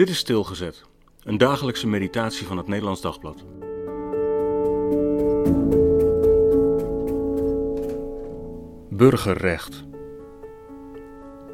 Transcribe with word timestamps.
Dit 0.00 0.08
is 0.08 0.18
Stilgezet, 0.18 0.84
een 1.22 1.38
dagelijkse 1.38 1.86
meditatie 1.86 2.46
van 2.46 2.56
het 2.56 2.66
Nederlands 2.66 3.00
Dagblad. 3.00 3.44
Burgerrecht. 8.90 9.84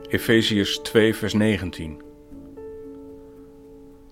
Efeziërs 0.09 0.79
2, 0.79 1.15
vers 1.15 1.33
19. 1.33 2.03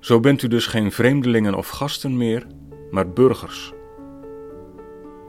Zo 0.01 0.21
bent 0.21 0.43
u 0.43 0.48
dus 0.48 0.66
geen 0.66 0.93
vreemdelingen 0.93 1.55
of 1.55 1.69
gasten 1.69 2.16
meer, 2.16 2.46
maar 2.91 3.12
burgers. 3.12 3.73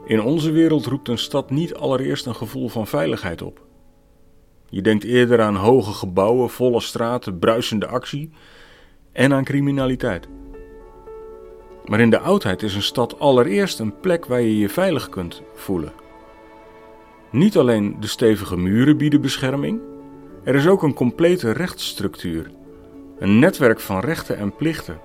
In 0.04 0.20
onze 0.20 0.50
wereld 0.50 0.86
roept 0.86 1.08
een 1.08 1.18
stad 1.18 1.50
niet 1.50 1.74
allereerst 1.74 2.26
een 2.26 2.36
gevoel 2.36 2.68
van 2.68 2.86
veiligheid 2.86 3.42
op. 3.42 3.66
Je 4.68 4.82
denkt 4.82 5.04
eerder 5.04 5.40
aan 5.40 5.56
hoge 5.56 5.92
gebouwen, 5.92 6.50
volle 6.50 6.80
straten, 6.80 7.38
bruisende 7.38 7.86
actie 7.86 8.30
en 9.16 9.32
aan 9.32 9.44
criminaliteit. 9.44 10.28
Maar 11.84 12.00
in 12.00 12.10
de 12.10 12.18
oudheid 12.18 12.62
is 12.62 12.74
een 12.74 12.82
stad 12.82 13.18
allereerst 13.18 13.78
een 13.78 14.00
plek 14.00 14.26
waar 14.26 14.40
je 14.40 14.58
je 14.58 14.68
veilig 14.68 15.08
kunt 15.08 15.42
voelen. 15.54 15.92
Niet 17.30 17.56
alleen 17.56 17.96
de 18.00 18.06
stevige 18.06 18.56
muren 18.56 18.96
bieden 18.96 19.20
bescherming, 19.20 19.80
er 20.44 20.54
is 20.54 20.66
ook 20.66 20.82
een 20.82 20.94
complete 20.94 21.50
rechtsstructuur, 21.50 22.50
een 23.18 23.38
netwerk 23.38 23.80
van 23.80 24.00
rechten 24.00 24.36
en 24.36 24.56
plichten. 24.56 25.00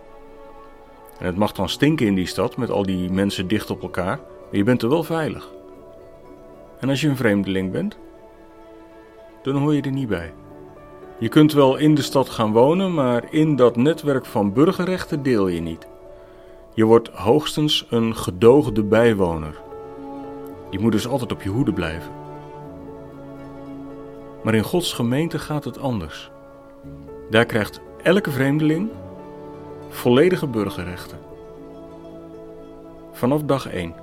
En 1.20 1.26
het 1.26 1.38
mag 1.38 1.52
dan 1.52 1.70
stinken 1.70 2.06
in 2.06 2.16
die 2.16 2.26
stad 2.26 2.58
met 2.58 2.70
al 2.70 2.84
die 2.84 3.12
mensen 3.12 3.48
dicht 3.48 3.70
op 3.70 3.82
elkaar, 3.82 4.18
maar 4.18 4.58
je 4.58 4.64
bent 4.64 4.82
er 4.82 4.90
wel 4.90 5.04
veilig. 5.04 5.52
En 6.80 6.90
als 6.90 7.02
je 7.02 7.08
een 7.08 7.16
vreemdeling 7.16 7.72
bent, 7.72 7.98
dan 9.44 9.56
hoor 9.56 9.76
je 9.76 9.82
er 9.82 9.92
niet 9.92 10.08
bij. 10.08 10.34
Je 11.22 11.30
kunt 11.30 11.54
wel 11.54 11.76
in 11.76 11.96
de 11.96 12.02
stad 12.02 12.30
gaan 12.30 12.52
wonen, 12.52 12.94
maar 12.94 13.34
in 13.34 13.56
dat 13.56 13.76
netwerk 13.76 14.26
van 14.26 14.54
burgerrechten 14.54 15.24
deel 15.24 15.48
je 15.48 15.62
niet. 15.62 15.88
Je 16.74 16.86
wordt 16.86 17.08
hoogstens 17.08 17.86
een 17.90 18.16
gedoogde 18.16 18.84
bijwoner. 18.84 19.62
Je 20.70 20.80
moet 20.80 20.92
dus 20.92 21.08
altijd 21.08 21.32
op 21.32 21.42
je 21.42 21.50
hoede 21.50 21.74
blijven. 21.74 22.12
Maar 24.44 24.56
in 24.56 24.64
Gods 24.64 24.94
gemeente 24.94 25.40
gaat 25.40 25.64
het 25.64 25.80
anders. 25.80 26.32
Daar 27.30 27.46
krijgt 27.46 27.82
elke 28.04 28.32
vreemdeling 28.32 28.90
volledige 29.90 30.48
burgerrechten. 30.48 31.20
Vanaf 33.12 33.44
dag 33.44 33.68
1. 33.68 33.94